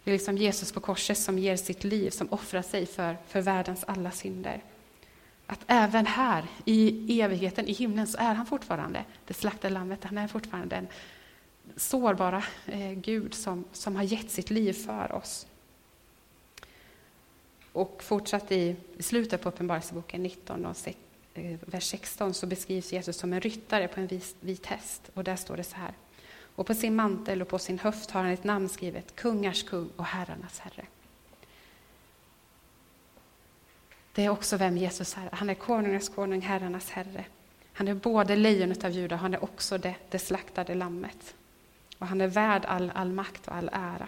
[0.04, 3.42] Det är liksom Jesus på korset som ger sitt liv, som offrar sig för, för
[3.42, 4.64] världens alla synder.
[5.46, 10.04] Att även här, i evigheten, i himlen, så är han fortfarande det slaktade lammet.
[10.04, 10.88] Han är fortfarande den
[11.76, 15.48] sårbara eh, Gud som, som har gett sitt liv för oss.
[17.74, 20.94] Och fortsatt i, slutet på Uppenbarelseboken 19, och se,
[21.34, 25.12] eh, vers 16, så beskrivs Jesus som en ryttare på en vis, vit häst.
[25.14, 25.94] Och där står det så här.
[26.56, 29.90] Och på sin mantel och på sin höft har han ett namn skrivet, kungars kung
[29.96, 30.86] och herrarnas herre.
[34.14, 35.30] Det är också vem Jesus är.
[35.32, 37.26] Han är konungarnas konung, herrarnas herre.
[37.74, 41.36] Han är både lejonet av Juda, han är också det, det slaktade lammet.
[41.98, 44.08] Och han är värd all, all makt och all ära.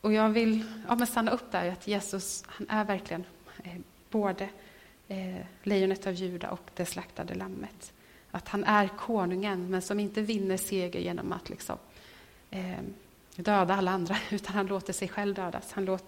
[0.00, 3.24] Och jag vill ja, stanna upp där, att Jesus han är verkligen
[3.64, 3.76] eh,
[4.10, 4.48] både
[5.08, 7.92] eh, lejonet av Juda och det slaktade lammet.
[8.30, 11.78] Att han är konungen, men som inte vinner seger genom att liksom,
[12.50, 12.78] eh,
[13.36, 15.72] döda alla andra, utan han låter sig själv dödas.
[15.72, 16.04] Han, låt,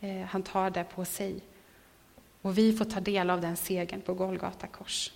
[0.00, 1.40] eh, han tar det på sig.
[2.42, 5.12] Och vi får ta del av den segern på Golgata kors.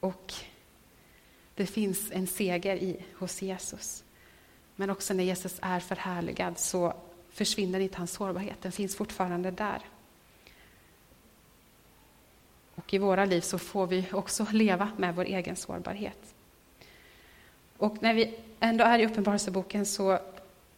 [0.00, 0.34] Och
[1.54, 4.04] det finns en seger i, hos Jesus.
[4.80, 6.94] Men också när Jesus är förhärligad så
[7.30, 9.80] försvinner inte hans sårbarhet, den finns fortfarande där.
[12.74, 16.34] Och i våra liv så får vi också leva med vår egen sårbarhet.
[17.76, 20.18] Och när vi ändå är i Uppenbarelseboken så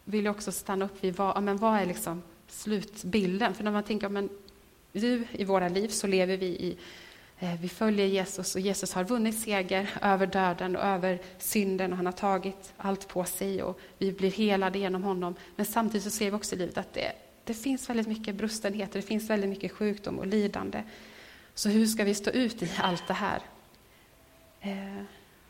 [0.03, 3.53] vill jag också stanna upp vid vad, men vad är liksom slutbilden?
[3.53, 4.29] För när man tänker, men
[4.91, 6.77] nu i våra liv så lever vi i
[7.43, 11.97] Eh, vi följer Jesus och Jesus har vunnit seger över döden och över synden och
[11.97, 15.35] han har tagit allt på sig och vi blir helade genom honom.
[15.55, 17.11] Men samtidigt så ser vi också i livet att det,
[17.43, 20.83] det finns väldigt mycket brustenheter, det finns väldigt mycket sjukdom och lidande.
[21.53, 23.41] Så hur ska vi stå ut i allt det här?
[24.61, 25.03] Eh,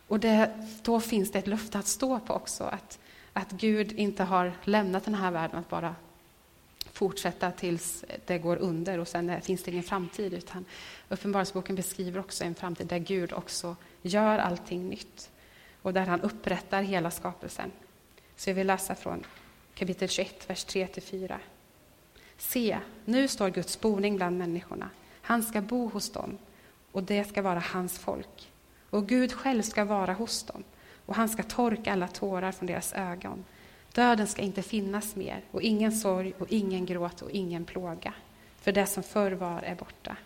[0.07, 2.99] och det, då finns det ett löfte att stå på också, att,
[3.33, 5.95] att Gud inte har lämnat den här världen att bara
[6.93, 10.33] fortsätta tills det går under och sen finns det ingen framtid.
[10.33, 10.65] Utan
[11.09, 15.29] Uppenbarelseboken beskriver också en framtid där Gud också gör allting nytt
[15.81, 17.71] och där han upprättar hela skapelsen.
[18.35, 19.23] Så jag vill läsa från
[19.73, 21.37] kapitel 21, vers 3-4.
[22.37, 24.89] Se, nu står Guds boning bland människorna.
[25.21, 26.37] Han ska bo hos dem
[26.91, 28.51] och det ska vara hans folk.
[28.89, 30.63] Och Gud själv ska vara hos dem
[31.05, 33.45] och han ska torka alla tårar från deras ögon.
[33.93, 38.13] Döden ska inte finnas mer och ingen sorg och ingen gråt och ingen plåga.
[38.61, 40.17] För det som förr var är borta.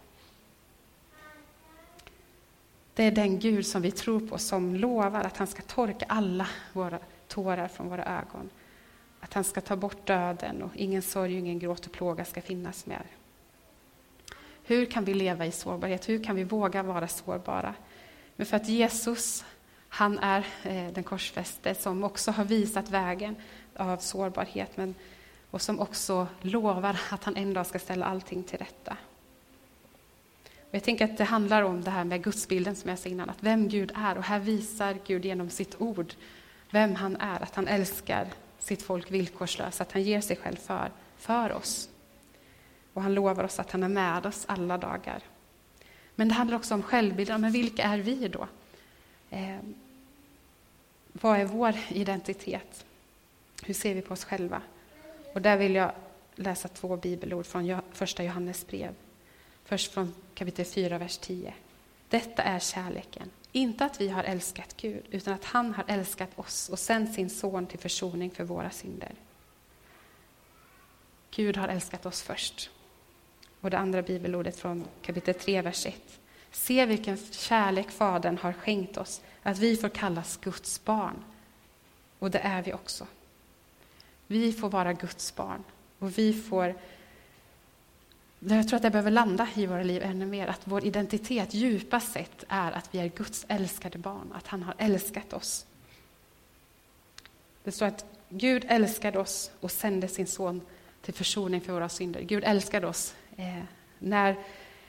[2.94, 6.48] Det är den Gud som vi tror på som lovar att han ska torka alla
[6.74, 8.50] våra tårar från våra ögon.
[9.20, 12.86] Att han ska ta bort döden och ingen sorg, ingen gråt och plåga ska finnas
[12.86, 13.06] mer.
[14.64, 16.10] Hur kan vi leva i sårbarhet?
[16.10, 17.76] Hur kan vi våga vara sårbara?
[18.36, 19.46] Men för att Jesus,
[19.98, 23.36] han är eh, den korsfäste som också har visat vägen
[23.76, 24.96] av sårbarhet men,
[25.52, 28.98] och som också lovar att han en dag ska ställa allting till rätta.
[30.44, 33.30] Och jag tänker att det handlar om det här med gudsbilden som jag sa innan,
[33.30, 34.18] att vem Gud är.
[34.18, 36.14] Och här visar Gud genom sitt ord
[36.72, 38.28] vem han är, att han älskar
[38.60, 41.90] sitt folk villkorslöst, att han ger sig själv för, för oss.
[42.94, 45.20] Och han lovar oss att han är med oss alla dagar.
[46.16, 48.48] Men det handlar också om självbilden, men vilka är vi då?
[49.30, 49.60] Eh,
[51.22, 52.86] vad är vår identitet?
[53.64, 54.62] Hur ser vi på oss själva?
[55.34, 55.92] Och där vill jag
[56.36, 58.94] läsa två bibelord från första Johannes brev.
[59.64, 61.54] Först från kapitel 4, vers 10.
[62.10, 63.30] Detta är kärleken.
[63.52, 67.30] Inte att vi har älskat Gud, utan att han har älskat oss och sänt sin
[67.30, 69.12] son till försoning för våra synder.
[71.32, 72.70] Gud har älskat oss först.
[73.62, 75.96] Och det andra bibelordet från kapitel 3, vers 1.
[76.52, 81.24] Se vilken kärlek Fadern har skänkt oss, att vi får kallas Guds barn.
[82.20, 83.08] Och det är vi också.
[84.28, 85.64] Vi får vara Guds barn
[86.00, 86.76] och vi får
[88.40, 92.12] jag tror att det behöver landa i våra liv ännu mer, att vår identitet djupast
[92.12, 95.66] sett är att vi är Guds älskade barn, att han har älskat oss.
[97.64, 100.62] Det står att Gud älskade oss och sände sin son
[101.02, 102.22] till försoning för våra synder.
[102.22, 103.64] Gud älskade oss eh,
[104.00, 104.36] när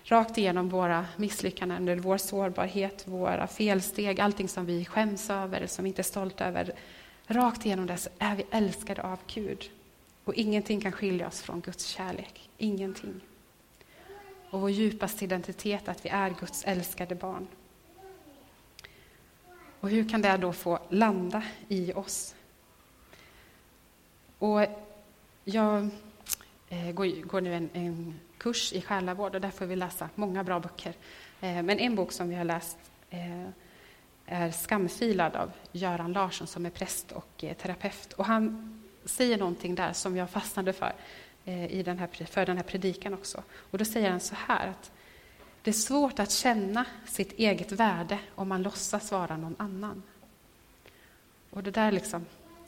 [0.08, 5.88] rakt igenom våra misslyckanden, vår sårbarhet, våra felsteg, allting som vi skäms över, som vi
[5.88, 6.72] inte är stolta över.
[7.26, 9.70] Rakt igenom det så är vi älskade av Gud.
[10.24, 12.50] Och ingenting kan skilja oss från Guds kärlek.
[12.58, 13.20] Ingenting
[14.50, 17.46] och vår djupaste identitet att vi är Guds älskade barn.
[19.80, 22.34] Och hur kan det då få landa i oss?
[24.38, 24.60] Och
[25.44, 25.88] jag
[26.68, 30.44] eh, går, går, nu en, en, kurs i själavård och där får vi läsa många
[30.44, 30.94] bra böcker.
[31.40, 32.78] Eh, men en bok som vi har läst
[33.10, 33.48] eh,
[34.26, 38.12] är Skamfilad av Göran Larsson som är präst och eh, terapeut.
[38.12, 38.74] Och han
[39.04, 40.92] säger någonting där som jag fastnade för.
[41.68, 43.42] I den här, för den här predikan också.
[43.70, 44.90] Och då säger han så här att
[45.62, 50.02] det är svårt att känna sitt eget värde om man låtsas vara någon annan.
[51.50, 52.26] Och det där liksom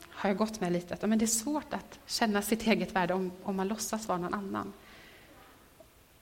[0.09, 3.13] har jag gått med lite, att men det är svårt att känna sitt eget värde
[3.13, 4.73] om, om man låtsas vara någon annan.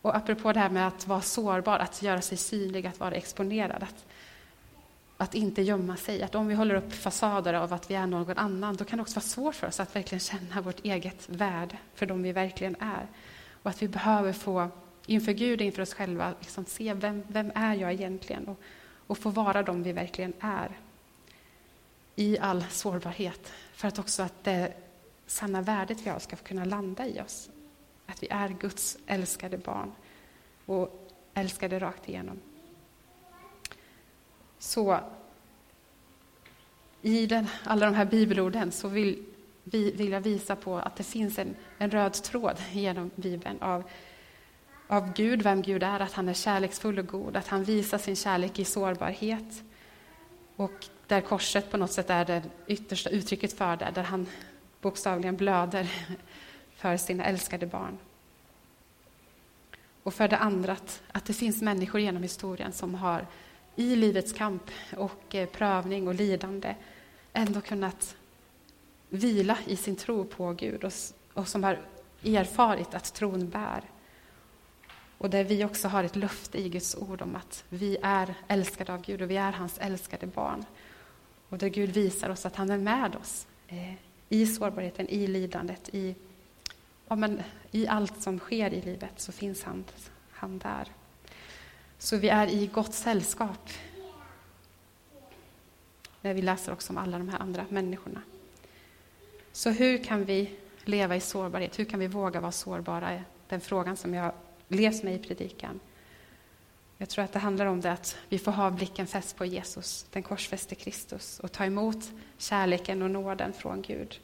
[0.01, 3.83] Och apropå det här med att vara sårbar, att göra sig synlig, att vara exponerad.
[3.83, 4.05] Att
[5.21, 6.23] att inte gömma sig.
[6.23, 9.01] Att om vi håller upp fasader av att vi är någon annan, då kan det
[9.01, 12.75] också vara svårt för oss att verkligen känna vårt eget värde för de vi verkligen
[12.79, 13.07] är.
[13.63, 14.67] Och att vi behöver få,
[15.05, 18.47] inför Gud och inför oss själva, liksom se vem, vem är jag egentligen?
[18.47, 18.59] Och,
[19.07, 20.77] och få vara de vi verkligen är.
[22.15, 23.51] I all sårbarhet.
[23.73, 24.73] För att också att det
[25.27, 27.49] sanna värdet vi har ska kunna landa i oss.
[28.09, 29.91] Att vi är Guds älskade barn
[30.65, 32.39] och älskade rakt igenom.
[34.59, 34.99] Så
[37.01, 39.25] i den, alla de här bibelorden så vill,
[39.63, 43.83] vill jag visa på att det finns en, en röd tråd genom Bibeln av,
[44.87, 48.15] av Gud, vem Gud är, att han är kärleksfull och god, att han visar sin
[48.15, 49.63] kärlek i sårbarhet.
[50.55, 54.27] Och där korset på något sätt är det yttersta uttrycket för det, där han
[54.81, 55.91] bokstavligen blöder
[56.79, 57.97] för sina älskade barn.
[60.03, 63.27] Och för det andra att, att det finns människor genom historien som har
[63.75, 64.63] i livets kamp
[64.97, 66.75] och eh, prövning och lidande
[67.33, 68.15] ändå kunnat
[69.09, 70.93] vila i sin tro på Gud och,
[71.33, 71.79] och som har
[72.23, 73.81] erfarit att tron bär.
[75.17, 78.93] Och där vi också har ett löfte i Guds ord om att vi är älskade
[78.93, 80.65] av Gud och vi är hans älskade barn.
[81.49, 83.93] Och där Gud visar oss att han är med oss eh,
[84.29, 86.15] i sårbarheten, i lidandet, i,
[87.09, 89.83] ja, men, i allt som sker i livet så finns han,
[90.31, 90.87] han där.
[91.97, 93.69] Så vi är i gott sällskap.
[96.21, 98.21] När vi läser också om alla de här andra människorna.
[99.51, 101.79] Så hur kan vi leva i sårbarhet?
[101.79, 103.23] Hur kan vi våga vara sårbara?
[103.47, 104.31] Den frågan som jag
[104.67, 105.79] levt med i predikan.
[106.97, 110.05] Jag tror att det handlar om det att vi får ha blicken fäst på Jesus,
[110.11, 114.19] den korsfäste Kristus, och ta emot kärleken och nåden från Gud.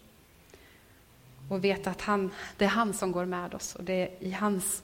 [1.49, 4.31] Och veta att han, det är han som går med oss och det är i
[4.31, 4.83] hans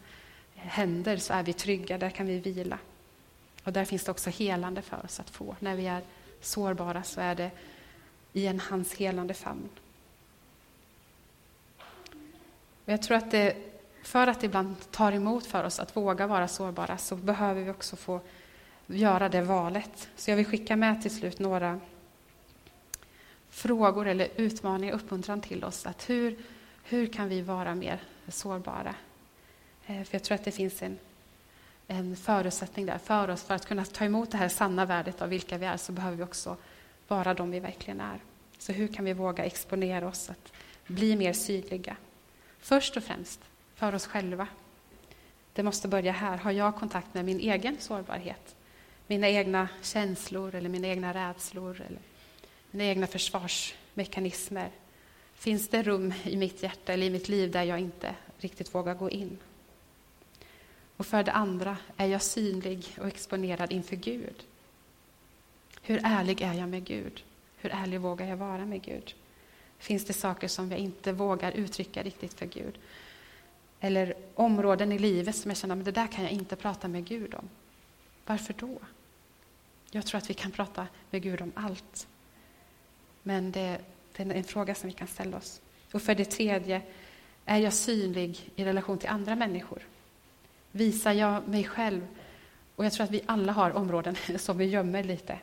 [0.55, 2.77] eh, händer så är vi trygga, där kan vi vila.
[3.63, 5.55] Och där finns det också helande för oss att få.
[5.59, 6.01] När vi är
[6.41, 7.51] sårbara så är det
[8.33, 9.69] i en hans helande famn.
[12.85, 13.55] Och jag tror att det,
[14.03, 17.69] för att det ibland tar emot för oss att våga vara sårbara så behöver vi
[17.69, 18.19] också få
[18.87, 20.09] göra det valet.
[20.15, 21.79] Så jag vill skicka med till slut några
[23.61, 25.85] frågor eller utmaningar, uppmuntran till oss.
[25.85, 26.37] Att hur,
[26.83, 28.95] hur kan vi vara mer sårbara?
[29.85, 30.97] Eh, för jag tror att det finns en,
[31.87, 33.43] en förutsättning där för oss.
[33.43, 36.17] För att kunna ta emot det här sanna värdet av vilka vi är så behöver
[36.17, 36.57] vi också
[37.07, 38.19] vara de vi verkligen är.
[38.57, 40.51] Så hur kan vi våga exponera oss, att
[40.87, 41.95] bli mer synliga?
[42.59, 43.39] Först och främst
[43.75, 44.47] för oss själva.
[45.53, 46.37] Det måste börja här.
[46.37, 48.55] Har jag kontakt med min egen sårbarhet?
[49.07, 52.10] Mina egna känslor eller mina egna rädslor eller
[52.71, 54.69] mina egna försvarsmekanismer?
[55.33, 58.95] Finns det rum i mitt hjärta eller i mitt liv där jag inte riktigt vågar
[58.95, 59.37] gå in?
[60.97, 64.43] Och för det andra, är jag synlig och exponerad inför Gud?
[65.81, 67.23] Hur ärlig är jag med Gud?
[67.57, 69.15] Hur ärlig vågar jag vara med Gud?
[69.77, 72.79] Finns det saker som jag inte vågar uttrycka riktigt för Gud?
[73.79, 77.05] Eller områden i livet som jag känner att det där kan jag inte prata med
[77.05, 77.49] Gud om.
[78.25, 78.77] Varför då?
[79.91, 82.07] Jag tror att vi kan prata med Gud om allt.
[83.23, 83.77] Men det,
[84.15, 85.61] det är en fråga som vi kan ställa oss.
[85.91, 86.81] Och för det tredje,
[87.45, 89.81] är jag synlig i relation till andra människor?
[90.71, 92.07] Visar jag mig själv?
[92.75, 95.39] Och jag tror att vi alla har områden som vi gömmer lite.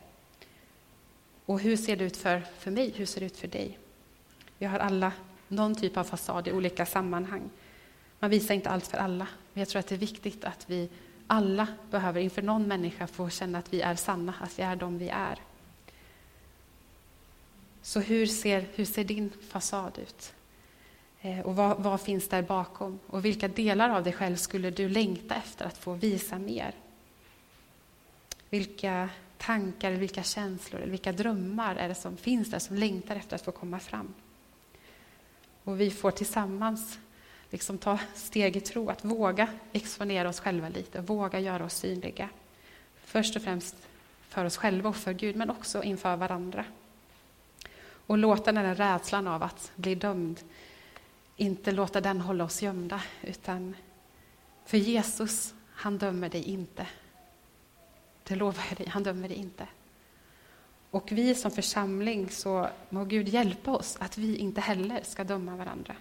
[1.45, 2.93] Och hur ser det ut för, för mig?
[2.95, 3.77] Hur ser det ut för dig?
[4.57, 5.11] Vi har alla
[5.47, 7.49] någon typ av fasad i olika sammanhang.
[8.19, 10.89] Man visar inte allt för alla, men jag tror att det är viktigt att vi
[11.27, 14.97] alla behöver inför någon människa få känna att vi är sanna, att vi är de
[14.97, 15.39] vi är.
[17.89, 20.33] Så hur ser, hur ser din fasad ut?
[21.21, 22.99] Eh, och vad, vad, finns där bakom?
[23.07, 26.75] Och vilka delar av dig själv skulle du längta efter att få visa mer?
[28.49, 33.35] Vilka tankar, vilka känslor eller vilka drömmar är det som finns där som längtar efter
[33.35, 34.13] att få komma fram?
[35.63, 36.99] Och vi får tillsammans
[37.49, 42.29] liksom ta steg i tro, att våga exponera oss själva lite, våga göra oss synliga.
[43.03, 43.75] Först och främst
[44.21, 46.65] för oss själva och för Gud, men också inför varandra.
[48.09, 50.39] Och låta den här rädslan av att bli dömd,
[51.35, 53.75] inte låta den hålla oss gömda, utan
[54.65, 56.87] för Jesus, han dömer dig inte.
[58.23, 59.67] Det lovar jag dig, han dömer dig inte.
[60.91, 65.55] Och vi som församling, så må Gud hjälpa oss att vi inte heller ska döma
[65.55, 65.95] varandra.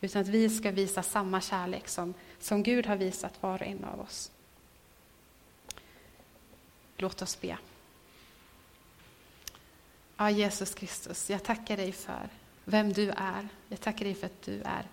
[0.00, 3.84] Utan att vi ska visa samma kärlek som, som Gud har visat var och en
[3.84, 4.30] av oss.
[6.96, 7.58] Låt oss be.
[10.22, 12.28] Ja, Jesus Kristus, jag tackar dig för
[12.64, 13.48] vem du är.
[13.68, 14.86] Jag tackar dig för att du är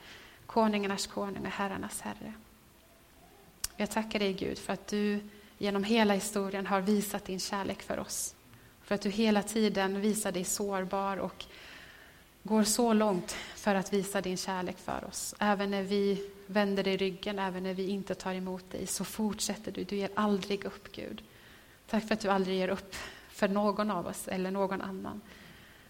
[0.45, 2.33] konungarnas konung och herrarnas herre.
[3.77, 5.19] Jag tackar dig Gud för att du
[5.57, 8.35] genom hela historien har visat din kärlek för oss.
[8.83, 11.45] För att du hela tiden visar dig sårbar och
[12.43, 15.35] går så långt för att visa din kärlek för oss.
[15.39, 19.71] Även när vi vänder dig ryggen, även när vi inte tar emot dig, så fortsätter
[19.71, 19.83] du.
[19.83, 21.23] Du ger aldrig upp, Gud.
[21.89, 22.95] Tack för att du aldrig ger upp
[23.39, 25.21] för någon av oss eller någon annan.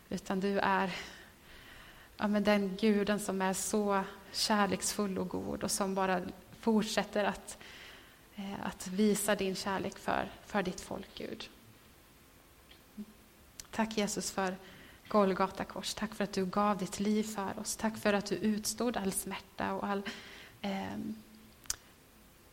[0.10, 0.96] Utan du är
[2.18, 6.22] ja, men den guden som är så kärleksfull och god och som bara
[6.60, 7.58] fortsätter att,
[8.36, 11.50] eh, att visa din kärlek för, för ditt folk, Gud.
[13.72, 14.56] Tack Jesus för
[15.08, 15.94] Golgata kors.
[15.94, 17.76] Tack för att du gav ditt liv för oss.
[17.76, 20.02] Tack för att du utstod all smärta och all,
[20.62, 20.98] eh,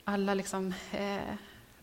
[0.05, 1.34] alla liksom, eh,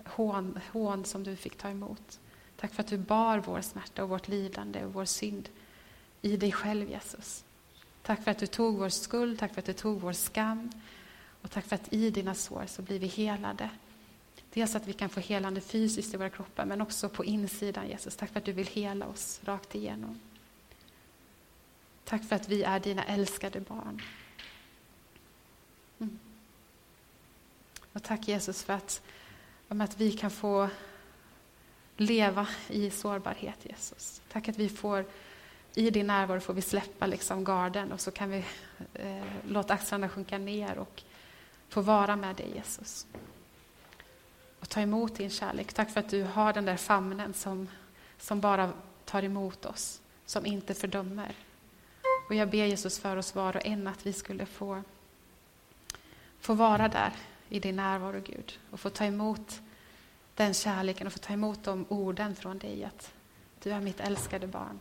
[0.06, 2.20] hån, hån som du fick ta emot.
[2.58, 5.50] Tack för att du bar vår smärta och vårt lidande och vår synd
[6.22, 7.44] i dig själv, Jesus.
[8.02, 10.72] Tack för att du tog vår skuld, tack för att du tog vår skam.
[11.42, 13.70] Och tack för att i dina sår så blir vi helade.
[14.54, 18.16] Dels att vi kan få helande fysiskt i våra kroppar, men också på insidan, Jesus.
[18.16, 20.20] Tack för att du vill hela oss rakt igenom.
[22.04, 24.02] Tack för att vi är dina älskade barn.
[26.00, 26.20] Mm.
[27.94, 29.02] Och tack Jesus för att,
[29.68, 30.70] om att vi kan få
[31.98, 34.22] leva i sårbarhet, Jesus.
[34.32, 35.06] Tack att vi får,
[35.76, 38.46] i din närvaro får vi släppa liksom garden och så kan vi
[38.94, 41.04] eh, låta axlarna sjunka ner och
[41.70, 43.08] få vara med dig, Jesus.
[44.60, 45.74] Och ta emot din kärlek.
[45.74, 47.68] Tack för att du har den där famnen som,
[48.20, 48.72] som bara
[49.06, 51.36] tar emot oss, som inte fördömer.
[52.30, 54.84] Och jag ber Jesus för oss var och en att vi skulle få,
[56.40, 57.14] få vara där
[57.50, 59.62] i din närvaro, Gud, och få ta emot
[60.36, 63.14] den kärleken och få ta emot de orden från dig att
[63.64, 64.80] du är mitt älskade barn.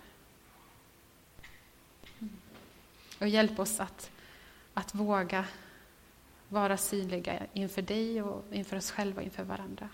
[3.21, 4.11] Och hjälp oss att,
[4.75, 5.45] att våga
[6.49, 9.89] vara synliga inför dig och inför oss själva och inför varandra.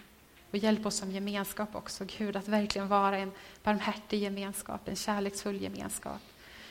[0.51, 3.33] Och hjälp oss som gemenskap också, Gud, att verkligen vara en
[3.63, 6.21] barmhärtig gemenskap, en kärleksfull gemenskap.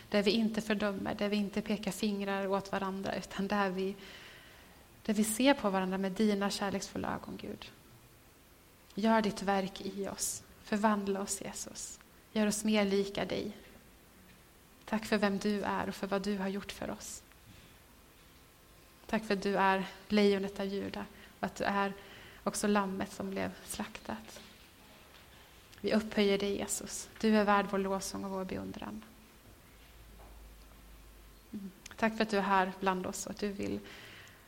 [0.10, 3.96] Där vi inte fördömer, där vi inte pekar fingrar åt varandra, utan där vi,
[5.06, 7.72] där vi ser på varandra med dina kärleksfulla ögon, Gud.
[9.00, 10.44] Gör ditt verk i oss.
[10.64, 12.00] Förvandla oss, Jesus.
[12.32, 13.52] Gör oss mer lika dig.
[14.86, 17.24] Tack för vem du är och för vad du har gjort för oss.
[19.06, 21.06] Tack för att du är lejonet av Juda
[21.40, 21.94] och att du är
[22.44, 24.40] också lammet som blev slaktat.
[25.82, 27.10] Vi upphöjer dig, Jesus.
[27.20, 29.04] Du är värd vår lovsång och vår beundran.
[31.54, 31.72] Mm.
[31.96, 33.80] Tack för att du är här bland oss och att du vill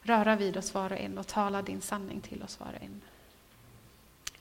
[0.01, 3.01] röra vid oss var och en och tala din sanning till oss var och en.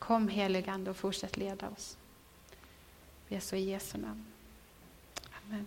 [0.09, 1.97] Kom heligande och fortsätt leda oss.
[3.29, 4.25] Vi är så i Jesu namn.
[5.31, 5.67] Amen.